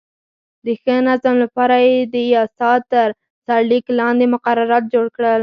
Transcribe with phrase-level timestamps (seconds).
[0.65, 3.07] د ښه نظم لپاره یې د یاسا تر
[3.45, 5.39] سرلیک لاندې مقررات جوړ کړل.